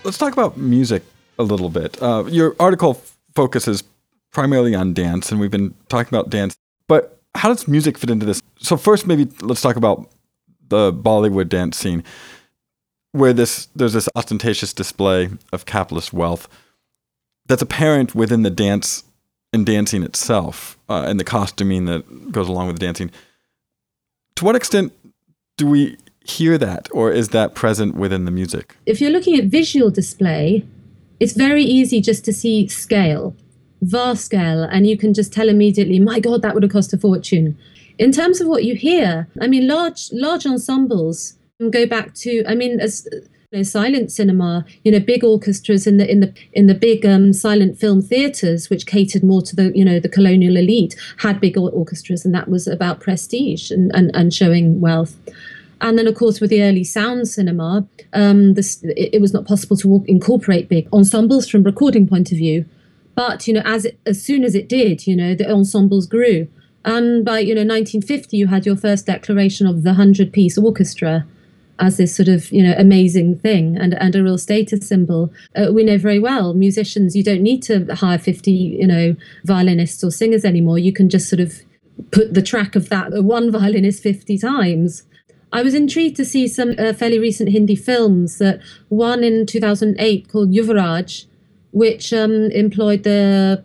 let's 0.04 0.18
talk 0.18 0.32
about 0.32 0.56
music 0.56 1.02
a 1.38 1.42
little 1.42 1.68
bit. 1.68 2.02
Uh, 2.02 2.24
your 2.28 2.56
article 2.58 3.02
focuses 3.34 3.84
primarily 4.32 4.74
on 4.74 4.94
dance, 4.94 5.30
and 5.30 5.40
we've 5.40 5.50
been 5.50 5.74
talking 5.88 6.14
about 6.14 6.30
dance 6.30 6.56
but 6.92 7.18
how 7.34 7.48
does 7.48 7.66
music 7.66 7.96
fit 7.96 8.10
into 8.10 8.26
this? 8.26 8.42
So 8.58 8.76
first, 8.76 9.06
maybe 9.06 9.26
let's 9.40 9.62
talk 9.62 9.76
about 9.76 10.10
the 10.68 10.92
Bollywood 10.92 11.48
dance 11.48 11.78
scene, 11.78 12.04
where 13.12 13.32
this 13.32 13.68
there's 13.74 13.94
this 13.94 14.08
ostentatious 14.14 14.72
display 14.72 15.30
of 15.52 15.64
capitalist 15.64 16.12
wealth 16.12 16.48
that's 17.46 17.62
apparent 17.62 18.14
within 18.14 18.42
the 18.42 18.50
dance 18.50 19.04
and 19.54 19.64
dancing 19.64 20.02
itself, 20.02 20.78
uh, 20.90 21.04
and 21.06 21.18
the 21.18 21.24
costuming 21.24 21.86
that 21.86 22.30
goes 22.30 22.48
along 22.48 22.66
with 22.66 22.78
the 22.78 22.84
dancing. 22.84 23.10
To 24.36 24.44
what 24.44 24.54
extent 24.54 24.92
do 25.56 25.66
we 25.66 25.96
hear 26.24 26.58
that, 26.58 26.88
or 26.92 27.10
is 27.10 27.28
that 27.30 27.54
present 27.54 27.94
within 27.94 28.24
the 28.24 28.30
music? 28.30 28.76
If 28.86 29.00
you're 29.00 29.10
looking 29.10 29.36
at 29.36 29.44
visual 29.44 29.90
display, 29.90 30.64
it's 31.20 31.34
very 31.34 31.62
easy 31.62 32.00
just 32.00 32.24
to 32.24 32.32
see 32.32 32.66
scale 32.68 33.36
vast 33.82 34.24
scale 34.24 34.62
and 34.62 34.86
you 34.86 34.96
can 34.96 35.12
just 35.12 35.32
tell 35.32 35.48
immediately 35.48 35.98
my 35.98 36.20
god 36.20 36.40
that 36.40 36.54
would 36.54 36.62
have 36.62 36.72
cost 36.72 36.92
a 36.92 36.98
fortune 36.98 37.58
in 37.98 38.12
terms 38.12 38.40
of 38.40 38.46
what 38.46 38.64
you 38.64 38.76
hear 38.76 39.28
i 39.40 39.46
mean 39.46 39.66
large 39.66 40.08
large 40.12 40.46
ensembles 40.46 41.34
go 41.70 41.84
back 41.84 42.14
to 42.14 42.44
i 42.46 42.54
mean 42.54 42.78
as 42.78 43.08
you 43.12 43.58
know, 43.58 43.62
silent 43.62 44.10
cinema 44.12 44.64
you 44.84 44.92
know 44.92 45.00
big 45.00 45.24
orchestras 45.24 45.84
in 45.84 45.96
the 45.96 46.08
in 46.08 46.20
the 46.20 46.32
in 46.52 46.68
the 46.68 46.74
big 46.74 47.04
um, 47.04 47.32
silent 47.32 47.76
film 47.76 48.00
theaters 48.00 48.70
which 48.70 48.86
catered 48.86 49.24
more 49.24 49.42
to 49.42 49.56
the 49.56 49.72
you 49.76 49.84
know 49.84 49.98
the 49.98 50.08
colonial 50.08 50.56
elite 50.56 50.94
had 51.18 51.40
big 51.40 51.58
orchestras 51.58 52.24
and 52.24 52.32
that 52.32 52.48
was 52.48 52.68
about 52.68 53.00
prestige 53.00 53.70
and 53.72 53.90
and, 53.94 54.14
and 54.14 54.32
showing 54.32 54.80
wealth 54.80 55.16
and 55.82 55.98
then, 55.98 56.06
of 56.06 56.14
course, 56.14 56.40
with 56.40 56.50
the 56.50 56.62
early 56.62 56.84
sound 56.84 57.28
cinema, 57.28 57.86
um, 58.12 58.54
this, 58.54 58.82
it, 58.84 59.14
it 59.14 59.20
was 59.20 59.34
not 59.34 59.46
possible 59.46 59.76
to 59.78 60.04
incorporate 60.06 60.68
big 60.68 60.88
ensembles 60.92 61.48
from 61.48 61.64
recording 61.64 62.08
point 62.08 62.30
of 62.30 62.38
view. 62.38 62.64
But 63.14 63.46
you 63.46 63.54
know, 63.54 63.62
as 63.64 63.84
it, 63.84 63.98
as 64.06 64.22
soon 64.22 64.44
as 64.44 64.54
it 64.54 64.68
did, 64.68 65.06
you 65.06 65.16
know, 65.16 65.34
the 65.34 65.50
ensembles 65.50 66.06
grew. 66.06 66.48
And 66.84 67.24
by 67.24 67.40
you 67.40 67.54
know 67.54 67.60
1950, 67.60 68.36
you 68.36 68.46
had 68.46 68.64
your 68.64 68.76
first 68.76 69.06
declaration 69.06 69.66
of 69.66 69.82
the 69.82 69.94
hundred-piece 69.94 70.56
orchestra 70.56 71.26
as 71.78 71.96
this 71.96 72.14
sort 72.14 72.28
of 72.28 72.50
you 72.52 72.62
know 72.62 72.74
amazing 72.78 73.38
thing 73.38 73.76
and 73.76 73.94
and 73.94 74.14
a 74.14 74.22
real 74.22 74.38
status 74.38 74.86
symbol. 74.88 75.32
Uh, 75.56 75.72
we 75.72 75.84
know 75.84 75.98
very 75.98 76.18
well 76.18 76.54
musicians. 76.54 77.16
You 77.16 77.24
don't 77.24 77.42
need 77.42 77.62
to 77.64 77.92
hire 77.94 78.18
50 78.18 78.50
you 78.50 78.86
know 78.86 79.16
violinists 79.44 80.02
or 80.02 80.10
singers 80.10 80.44
anymore. 80.44 80.78
You 80.78 80.92
can 80.92 81.08
just 81.08 81.28
sort 81.28 81.40
of 81.40 81.60
put 82.10 82.34
the 82.34 82.42
track 82.42 82.74
of 82.76 82.88
that 82.88 83.24
one 83.24 83.50
violinist 83.60 84.02
50 84.02 84.38
times. 84.38 85.04
I 85.52 85.62
was 85.62 85.74
intrigued 85.74 86.16
to 86.16 86.24
see 86.24 86.48
some 86.48 86.74
uh, 86.78 86.92
fairly 86.92 87.18
recent 87.18 87.50
Hindi 87.50 87.76
films. 87.76 88.38
That 88.38 88.60
one 88.88 89.22
in 89.22 89.46
2008 89.46 90.28
called 90.28 90.50
Yuvvraaj, 90.50 91.26
which 91.72 92.12
um, 92.12 92.50
employed 92.50 93.02
the 93.02 93.64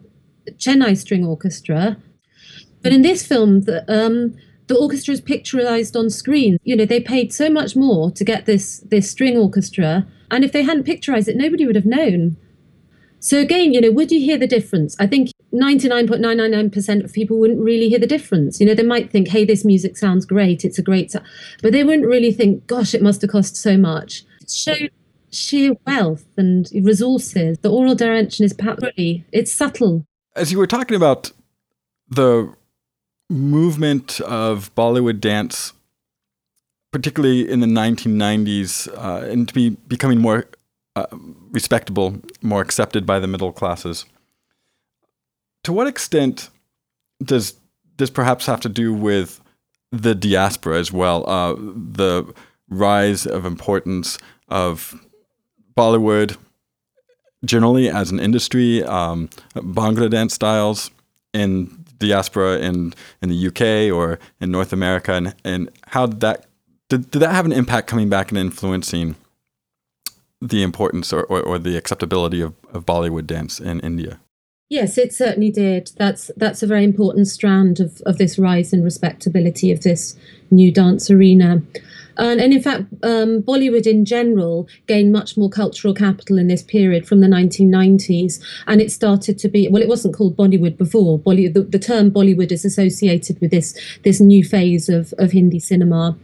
Chennai 0.52 0.98
String 0.98 1.26
Orchestra. 1.26 1.98
But 2.82 2.94
in 2.94 3.02
this 3.02 3.26
film, 3.26 3.62
the, 3.62 3.84
um, 3.92 4.36
the 4.68 4.76
orchestra 4.76 5.14
is 5.14 5.22
picturized 5.22 5.98
on 5.98 6.10
screen. 6.10 6.58
You 6.64 6.76
know, 6.76 6.86
they 6.86 7.00
paid 7.00 7.34
so 7.34 7.50
much 7.50 7.76
more 7.76 8.12
to 8.12 8.24
get 8.24 8.46
this 8.46 8.80
this 8.80 9.10
string 9.10 9.38
orchestra, 9.38 10.06
and 10.30 10.44
if 10.44 10.52
they 10.52 10.64
hadn't 10.64 10.86
picturized 10.86 11.28
it, 11.28 11.36
nobody 11.36 11.66
would 11.66 11.76
have 11.76 11.86
known. 11.86 12.38
So 13.20 13.40
again, 13.40 13.74
you 13.74 13.82
know, 13.82 13.92
would 13.92 14.12
you 14.12 14.20
hear 14.20 14.38
the 14.38 14.48
difference? 14.48 14.96
I 15.00 15.08
think 15.08 15.32
99.999% 15.54 17.04
of 17.04 17.14
people 17.14 17.40
wouldn't 17.40 17.64
really 17.64 17.90
hear 17.90 18.00
the 18.00 18.08
difference. 18.08 18.60
You 18.60 18.66
know, 18.66 18.74
they 18.74 18.84
might 18.84 19.12
think, 19.12 19.30
"Hey, 19.30 19.46
this 19.46 19.64
music 19.64 19.98
sounds 19.98 20.26
great. 20.26 20.66
It's 20.66 20.78
a 20.78 20.82
great," 20.82 21.16
but 21.62 21.72
they 21.72 21.84
wouldn't 21.84 22.08
really 22.08 22.32
think, 22.32 22.68
"Gosh, 22.68 22.94
it 22.94 23.02
must 23.02 23.22
have 23.22 23.32
cost 23.32 23.56
so 23.56 23.78
much." 23.78 24.24
It 24.42 24.52
showed 24.52 24.92
sheer 25.32 25.74
wealth 25.86 26.26
and 26.38 26.70
resources. 26.74 27.60
The 27.60 27.72
oral 27.72 27.96
direction 27.96 28.46
is 28.46 28.56
really 28.82 29.26
it's 29.32 29.52
subtle. 29.52 30.06
As 30.36 30.52
you 30.52 30.58
were 30.58 30.68
talking 30.68 30.96
about 30.96 31.32
the 32.10 32.54
movement 33.30 34.22
of 34.22 34.74
Bollywood 34.76 35.20
dance, 35.20 35.74
particularly 36.92 37.50
in 37.50 37.60
the 37.60 37.68
1990s, 37.68 38.88
uh, 38.90 39.26
and 39.30 39.48
to 39.48 39.54
be 39.54 39.70
becoming 39.70 40.20
more 40.20 40.46
uh, 40.96 41.06
respectable, 41.52 42.22
more 42.42 42.62
accepted 42.62 43.06
by 43.06 43.20
the 43.20 43.28
middle 43.28 43.52
classes. 43.52 44.06
To 45.68 45.74
what 45.74 45.86
extent 45.86 46.50
does 47.22 47.56
this 47.98 48.10
perhaps 48.10 48.46
have 48.46 48.62
to 48.62 48.70
do 48.70 48.94
with 48.94 49.42
the 49.92 50.16
diaspora 50.16 50.80
as 50.80 50.94
well? 50.94 51.30
Uh, 51.30 51.56
the 51.56 52.34
rise 52.70 53.28
of 53.28 53.44
importance 53.46 54.18
of 54.48 54.98
Bollywood 55.76 56.38
generally 57.44 57.90
as 57.90 58.12
an 58.12 58.20
industry, 58.22 58.82
um, 58.86 59.28
Bhangra 59.56 60.10
dance 60.10 60.34
styles 60.34 60.90
in 61.34 61.84
diaspora 61.98 62.60
in 62.60 62.94
in 63.22 63.28
the 63.28 63.48
UK 63.48 63.94
or 63.94 64.20
in 64.40 64.52
North 64.52 64.72
America, 64.72 65.12
and 65.12 65.36
and 65.44 65.70
how 65.88 66.06
did 66.06 66.22
that 66.22 66.46
did, 66.88 67.12
did 67.12 67.20
that 67.20 67.36
have 67.36 67.46
an 67.46 67.52
impact 67.52 67.88
coming 67.88 68.08
back 68.08 68.32
and 68.32 68.38
influencing 68.38 69.18
the 70.40 70.64
importance 70.64 71.12
or, 71.12 71.26
or, 71.26 71.42
or 71.42 71.60
the 71.60 71.76
acceptability 71.76 72.40
of, 72.40 72.54
of 72.72 72.86
Bollywood 72.86 73.28
dance 73.28 73.60
in 73.60 73.82
India? 73.82 74.22
Yes, 74.70 74.98
it 74.98 75.14
certainly 75.14 75.50
did. 75.50 75.92
That's 75.96 76.30
that's 76.36 76.62
a 76.62 76.68
very 76.68 76.84
important 76.84 77.28
strand 77.28 77.80
of, 77.80 78.02
of 78.06 78.18
this 78.18 78.38
rise 78.38 78.74
in 78.74 78.84
respectability 78.84 79.72
of 79.72 79.82
this 79.84 80.18
new 80.52 80.74
dance 80.74 81.10
arena. 81.10 81.62
And, 82.18 82.42
and 82.42 82.52
in 82.52 82.62
fact, 82.62 82.82
um, 83.04 83.44
Bollywood 83.44 83.86
in 83.86 84.04
general 84.04 84.68
gained 84.88 85.12
much 85.12 85.38
more 85.38 85.50
cultural 85.50 85.94
capital 85.94 86.38
in 86.38 86.48
this 86.48 86.64
period 86.64 87.08
from 87.08 87.22
the 87.22 87.28
1990s. 87.28 88.44
And 88.66 88.82
it 88.82 88.92
started 88.92 89.38
to 89.40 89.48
be, 89.48 89.68
well, 89.70 89.84
it 89.84 89.88
wasn't 89.88 90.16
called 90.16 90.36
Bollywood 90.36 90.78
before. 90.78 91.20
Bollywood, 91.20 91.54
the, 91.54 91.62
the 91.62 91.80
term 91.80 92.10
Bollywood 92.10 92.52
is 92.52 92.66
associated 92.66 93.40
with 93.40 93.52
this, 93.52 93.78
this 94.04 94.20
new 94.20 94.44
phase 94.44 94.90
of, 94.90 95.14
of 95.20 95.32
Hindi 95.32 95.60
cinema 95.60 96.18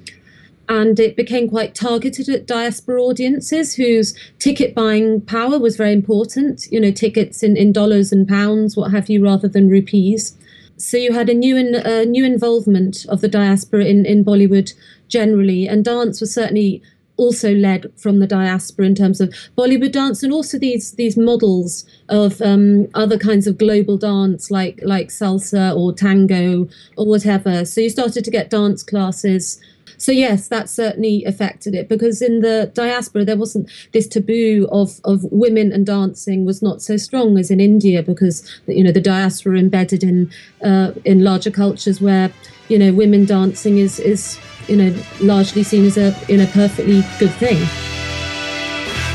and 0.70 1.00
it 1.00 1.16
became 1.16 1.50
quite 1.50 1.76
targeted 1.76 2.30
at 2.30 2.48
diaspora 2.48 3.02
audiences 3.02 3.76
whose 3.76 4.18
ticket 4.40 4.74
buying 4.74 5.22
power 5.22 5.60
was 5.60 5.76
very 5.76 5.94
important 5.94 6.68
you 6.72 6.80
know 6.80 6.92
tickets 6.92 7.44
in, 7.44 7.58
in 7.58 7.72
dollars 7.72 8.12
and 8.12 8.28
pounds 8.28 8.78
what 8.78 8.92
have 8.92 9.10
you 9.10 9.24
rather 9.24 9.48
than 9.48 9.70
rupees 9.70 10.38
so 10.78 10.98
you 10.98 11.14
had 11.14 11.30
a 11.30 11.34
new 11.34 11.56
in, 11.56 11.76
uh, 11.76 12.04
new 12.04 12.26
involvement 12.26 13.06
of 13.10 13.22
the 13.22 13.28
diaspora 13.28 13.84
in, 13.84 14.06
in 14.06 14.24
bollywood 14.24 14.74
generally 15.08 15.68
and 15.68 15.86
dance 15.86 16.22
was 16.22 16.34
certainly 16.34 16.82
also 17.18 17.54
led 17.54 17.92
from 17.96 18.20
the 18.20 18.28
diaspora 18.28 18.86
in 18.86 18.96
terms 18.96 19.22
of 19.22 19.30
Bollywood 19.58 19.92
dance 19.92 20.24
and 20.24 20.34
also 20.34 20.58
these 20.58 20.94
these 20.94 21.16
models 21.16 21.86
of 22.10 22.42
um, 22.42 22.88
other 22.96 23.18
kinds 23.18 23.46
of 23.46 23.58
global 23.58 23.98
dance 23.98 24.50
like 24.50 24.80
like 24.84 25.10
salsa 25.10 25.76
or 25.76 25.94
tango 25.94 26.68
or 26.98 27.06
whatever. 27.06 27.66
So 27.66 27.82
you 27.82 27.90
started 27.90 28.26
to 28.26 28.32
get 28.32 28.50
dance 28.50 28.82
classes 28.84 29.62
so 30.04 30.12
yes, 30.12 30.50
that 30.50 30.70
certainly 30.70 31.24
affected 31.24 31.74
it 31.74 31.88
because 31.88 32.22
in 32.22 32.42
the 32.42 32.70
diaspora 32.74 33.24
there 33.24 33.38
wasn't 33.38 33.72
this 33.94 34.06
taboo 34.06 34.68
of 34.70 35.00
of 35.06 35.24
women 35.32 35.72
and 35.72 35.86
dancing 35.86 36.44
was 36.44 36.62
not 36.62 36.82
so 36.82 36.98
strong 36.98 37.38
as 37.38 37.50
in 37.50 37.62
India 37.62 38.04
because 38.04 38.44
you 38.68 38.84
know 38.84 38.92
the 38.92 39.00
diaspora 39.00 39.58
embedded 39.58 40.04
in 40.04 40.30
uh, 40.62 40.92
in 41.06 41.24
larger 41.24 41.52
cultures 41.52 42.02
where 42.02 42.34
you 42.68 42.78
know 42.78 42.92
women 42.92 43.24
dancing 43.24 43.78
is 43.78 43.98
is 43.98 44.38
you 44.68 44.76
know 44.76 44.94
largely 45.22 45.64
seen 45.64 45.86
as 45.86 45.96
a 45.96 46.14
you 46.28 46.36
know 46.36 46.48
perfectly 46.48 47.02
good 47.18 47.32
thing. 47.36 47.60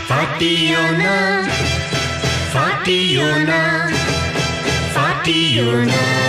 Fationa, 0.09 1.45
Fationa, 2.51 3.93
Fationa. 4.95 6.29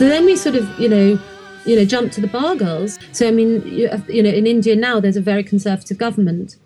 So 0.00 0.08
then 0.08 0.24
we 0.24 0.34
sort 0.34 0.56
of, 0.56 0.66
you 0.80 0.88
know, 0.88 1.18
you 1.66 1.76
know, 1.76 1.84
jump 1.84 2.10
to 2.12 2.22
the 2.22 2.26
bar 2.26 2.56
girls. 2.56 2.98
So 3.12 3.28
I 3.28 3.30
mean, 3.32 3.60
you, 3.66 3.90
you 4.08 4.22
know, 4.22 4.30
in 4.30 4.46
India 4.46 4.74
now 4.74 4.98
there's 4.98 5.18
a 5.18 5.20
very 5.20 5.44
conservative 5.44 5.98
government, 5.98 6.56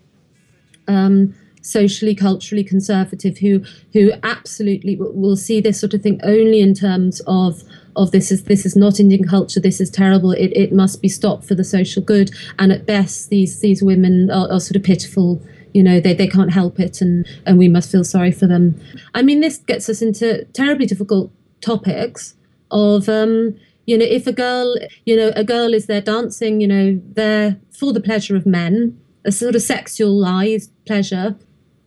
um, 0.87 1.35
socially, 1.61 2.15
culturally 2.15 2.63
conservative, 2.63 3.39
who 3.39 3.61
who 3.91 4.13
absolutely 4.23 4.95
will, 4.95 5.11
will 5.11 5.35
see 5.35 5.59
this 5.59 5.77
sort 5.77 5.93
of 5.93 6.01
thing 6.01 6.21
only 6.23 6.61
in 6.61 6.73
terms 6.73 7.21
of 7.27 7.61
of 7.97 8.11
this 8.11 8.31
is 8.31 8.45
this 8.45 8.65
is 8.65 8.77
not 8.77 9.01
Indian 9.01 9.27
culture. 9.27 9.59
This 9.59 9.81
is 9.81 9.89
terrible. 9.89 10.31
It, 10.31 10.53
it 10.55 10.71
must 10.71 11.01
be 11.01 11.09
stopped 11.09 11.43
for 11.43 11.55
the 11.55 11.65
social 11.65 12.01
good. 12.01 12.31
And 12.57 12.71
at 12.71 12.85
best, 12.85 13.29
these 13.29 13.59
these 13.59 13.83
women 13.83 14.31
are, 14.31 14.49
are 14.49 14.61
sort 14.61 14.77
of 14.77 14.83
pitiful 14.83 15.41
you 15.73 15.83
know 15.83 15.99
they, 15.99 16.13
they 16.13 16.27
can't 16.27 16.53
help 16.53 16.79
it 16.79 17.01
and 17.01 17.27
and 17.45 17.57
we 17.57 17.67
must 17.67 17.91
feel 17.91 18.05
sorry 18.05 18.31
for 18.31 18.47
them 18.47 18.79
i 19.13 19.21
mean 19.21 19.41
this 19.41 19.57
gets 19.57 19.89
us 19.89 20.01
into 20.01 20.45
terribly 20.53 20.85
difficult 20.85 21.29
topics 21.59 22.35
of 22.75 23.09
um, 23.09 23.55
you 23.87 23.97
know 23.97 24.05
if 24.05 24.27
a 24.27 24.33
girl 24.33 24.75
you 25.05 25.15
know 25.15 25.31
a 25.35 25.43
girl 25.43 25.73
is 25.73 25.87
there 25.87 26.01
dancing 26.01 26.61
you 26.61 26.67
know 26.67 27.01
there 27.13 27.57
for 27.71 27.91
the 27.91 27.99
pleasure 27.99 28.35
of 28.35 28.45
men 28.45 28.99
a 29.23 29.31
sort 29.31 29.55
of 29.55 29.61
sexualized 29.61 30.69
pleasure 30.85 31.35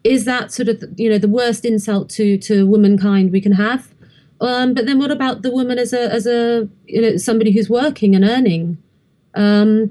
is 0.04 0.24
that 0.24 0.52
sort 0.52 0.68
of 0.68 0.82
you 0.96 1.10
know 1.10 1.18
the 1.18 1.28
worst 1.28 1.64
insult 1.64 2.08
to 2.10 2.38
to 2.38 2.66
womankind 2.66 3.32
we 3.32 3.40
can 3.40 3.52
have? 3.52 3.94
Um, 4.40 4.72
but 4.72 4.86
then 4.86 4.98
what 4.98 5.10
about 5.10 5.42
the 5.42 5.50
woman 5.50 5.78
as 5.78 5.92
a 5.92 6.12
as 6.12 6.26
a 6.26 6.68
you 6.86 7.02
know 7.02 7.16
somebody 7.16 7.52
who's 7.52 7.68
working 7.68 8.14
and 8.14 8.24
earning? 8.24 8.78
Um, 9.34 9.90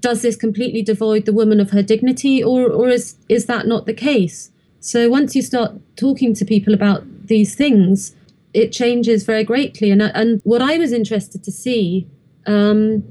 does 0.00 0.22
this 0.22 0.36
completely 0.36 0.82
devoid 0.82 1.24
the 1.24 1.32
woman 1.32 1.58
of 1.58 1.70
her 1.70 1.82
dignity 1.82 2.42
or 2.42 2.70
or 2.70 2.88
is 2.88 3.16
is 3.28 3.46
that 3.46 3.66
not 3.66 3.86
the 3.86 3.94
case? 3.94 4.50
So 4.80 5.08
once 5.08 5.34
you 5.34 5.42
start 5.42 5.72
talking 5.96 6.34
to 6.34 6.44
people 6.44 6.74
about 6.74 7.02
these 7.26 7.54
things 7.54 8.14
it 8.56 8.72
changes 8.72 9.22
very 9.24 9.44
greatly. 9.44 9.90
And 9.90 10.00
and 10.02 10.40
what 10.44 10.62
I 10.62 10.78
was 10.78 10.90
interested 10.90 11.44
to 11.44 11.52
see 11.52 12.08
um, 12.46 13.04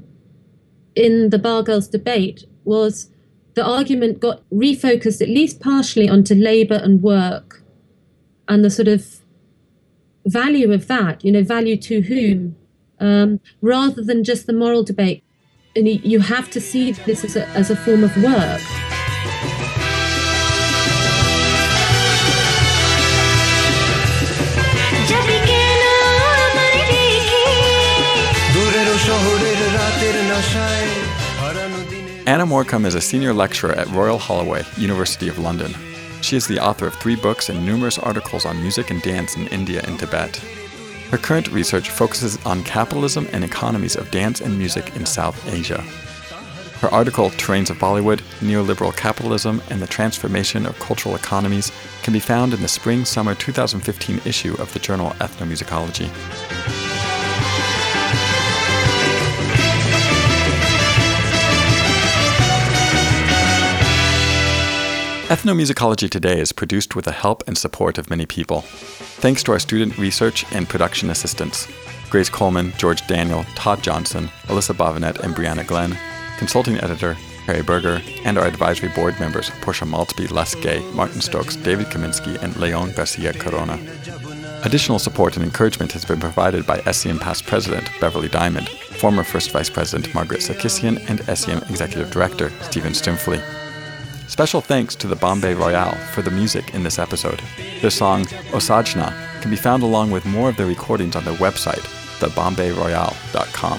in 0.96 1.30
the 1.30 1.38
Bar 1.38 1.62
Girls 1.62 1.86
debate 1.86 2.44
was 2.64 3.10
the 3.54 3.64
argument 3.64 4.18
got 4.18 4.42
refocused 4.50 5.22
at 5.22 5.28
least 5.28 5.60
partially 5.60 6.08
onto 6.08 6.34
labour 6.34 6.80
and 6.82 7.00
work, 7.00 7.62
and 8.48 8.64
the 8.64 8.70
sort 8.70 8.88
of 8.88 9.20
value 10.26 10.72
of 10.72 10.88
that. 10.88 11.24
You 11.24 11.30
know, 11.30 11.44
value 11.44 11.76
to 11.76 12.00
whom, 12.00 12.56
um, 12.98 13.38
rather 13.62 14.02
than 14.02 14.24
just 14.24 14.46
the 14.46 14.52
moral 14.52 14.82
debate. 14.82 15.22
And 15.76 15.86
you 15.86 16.20
have 16.20 16.50
to 16.52 16.60
see 16.60 16.92
this 16.92 17.22
as 17.22 17.36
a, 17.36 17.46
as 17.48 17.70
a 17.70 17.76
form 17.76 18.02
of 18.02 18.16
work. 18.16 18.62
Anna 32.26 32.44
Morcom 32.44 32.84
is 32.84 32.96
a 32.96 33.00
senior 33.00 33.32
lecturer 33.32 33.70
at 33.70 33.88
Royal 33.90 34.18
Holloway, 34.18 34.64
University 34.76 35.28
of 35.28 35.38
London. 35.38 35.72
She 36.22 36.34
is 36.34 36.48
the 36.48 36.58
author 36.58 36.88
of 36.88 36.94
three 36.94 37.14
books 37.14 37.48
and 37.48 37.64
numerous 37.64 38.00
articles 38.00 38.44
on 38.44 38.60
music 38.60 38.90
and 38.90 39.00
dance 39.00 39.36
in 39.36 39.46
India 39.46 39.80
and 39.86 39.96
Tibet. 39.96 40.34
Her 41.12 41.18
current 41.18 41.52
research 41.52 41.88
focuses 41.88 42.44
on 42.44 42.64
capitalism 42.64 43.28
and 43.32 43.44
economies 43.44 43.94
of 43.94 44.10
dance 44.10 44.40
and 44.40 44.58
music 44.58 44.96
in 44.96 45.06
South 45.06 45.40
Asia. 45.54 45.82
Her 46.80 46.88
article, 46.88 47.30
Terrains 47.30 47.70
of 47.70 47.78
Bollywood 47.78 48.18
Neoliberal 48.40 48.96
Capitalism 48.96 49.62
and 49.70 49.80
the 49.80 49.86
Transformation 49.86 50.66
of 50.66 50.76
Cultural 50.80 51.14
Economies, 51.14 51.70
can 52.02 52.12
be 52.12 52.18
found 52.18 52.52
in 52.52 52.60
the 52.60 52.66
spring 52.66 53.04
summer 53.04 53.36
2015 53.36 54.20
issue 54.24 54.56
of 54.58 54.72
the 54.72 54.80
journal 54.80 55.10
Ethnomusicology. 55.20 56.85
Ethnomusicology 65.28 66.08
Today 66.08 66.38
is 66.38 66.52
produced 66.52 66.94
with 66.94 67.04
the 67.04 67.10
help 67.10 67.42
and 67.48 67.58
support 67.58 67.98
of 67.98 68.08
many 68.08 68.26
people. 68.26 68.60
Thanks 68.60 69.42
to 69.42 69.50
our 69.50 69.58
student 69.58 69.98
research 69.98 70.44
and 70.52 70.68
production 70.68 71.10
assistants 71.10 71.66
Grace 72.10 72.28
Coleman, 72.28 72.72
George 72.78 73.04
Daniel, 73.08 73.42
Todd 73.56 73.82
Johnson, 73.82 74.28
Alyssa 74.44 74.72
Bavinet, 74.72 75.18
and 75.24 75.34
Brianna 75.34 75.66
Glenn, 75.66 75.98
consulting 76.38 76.76
editor 76.76 77.14
Harry 77.46 77.64
Berger, 77.64 78.00
and 78.24 78.38
our 78.38 78.46
advisory 78.46 78.88
board 78.90 79.18
members 79.18 79.50
Portia 79.62 79.84
Maultsby, 79.84 80.30
Les 80.30 80.54
Gay, 80.54 80.78
Martin 80.92 81.20
Stokes, 81.20 81.56
David 81.56 81.86
Kaminsky, 81.86 82.40
and 82.40 82.56
Leon 82.58 82.92
Garcia 82.92 83.32
Corona. 83.32 83.80
Additional 84.62 85.00
support 85.00 85.34
and 85.36 85.44
encouragement 85.44 85.90
has 85.90 86.04
been 86.04 86.20
provided 86.20 86.64
by 86.64 86.80
SEM 86.92 87.18
past 87.18 87.44
president 87.46 87.90
Beverly 88.00 88.28
Diamond, 88.28 88.68
former 88.68 89.24
first 89.24 89.50
vice 89.50 89.70
president 89.70 90.14
Margaret 90.14 90.40
Sarkissian, 90.40 91.04
and 91.10 91.18
SEM 91.36 91.58
executive 91.68 92.12
director 92.12 92.50
Stephen 92.62 92.92
Stuempfle. 92.92 93.65
Special 94.28 94.60
thanks 94.60 94.94
to 94.96 95.06
the 95.06 95.16
Bombay 95.16 95.54
Royale 95.54 95.94
for 96.12 96.22
the 96.22 96.30
music 96.30 96.74
in 96.74 96.82
this 96.82 96.98
episode. 96.98 97.40
Their 97.80 97.90
song 97.90 98.24
Osajna 98.52 99.40
can 99.40 99.50
be 99.50 99.56
found 99.56 99.82
along 99.82 100.10
with 100.10 100.26
more 100.26 100.48
of 100.48 100.56
their 100.56 100.66
recordings 100.66 101.14
on 101.16 101.24
their 101.24 101.34
website, 101.34 101.84
thebombayroyale.com. 102.18 103.78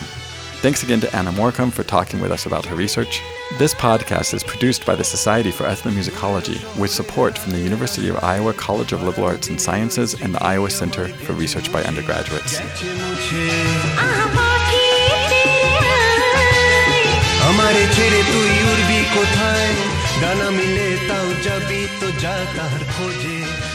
Thanks 0.59 0.81
again 0.83 0.99
to 1.01 1.15
Anna 1.15 1.31
Morcom 1.31 1.71
for 1.71 1.83
talking 1.83 2.19
with 2.19 2.31
us 2.31 2.45
about 2.47 2.65
her 2.65 2.75
research. 2.75 3.21
This 3.59 3.75
podcast 3.75 4.33
is 4.33 4.43
produced 4.43 4.85
by 4.85 4.95
the 4.95 5.03
Society 5.03 5.51
for 5.51 5.65
Ethnomusicology 5.65 6.57
with 6.79 6.91
support 6.91 7.37
from 7.37 7.51
the 7.51 7.59
University 7.59 8.09
of 8.09 8.23
Iowa 8.23 8.53
College 8.53 8.91
of 8.91 9.03
Liberal 9.03 9.27
Arts 9.27 9.49
and 9.49 9.61
Sciences 9.61 10.19
and 10.19 10.33
the 10.33 10.43
Iowa 10.43 10.69
Center 10.69 11.09
for 11.09 11.33
Research 11.33 11.71
by 11.71 11.83
Undergraduates. 11.83 12.59
डाना 20.21 20.49
मिले 20.49 20.87
तब 21.07 21.27
जबी 21.45 21.81
तो 21.99 22.11
जाता 22.19 22.63
हर 22.71 22.83
खोजे। 22.91 23.66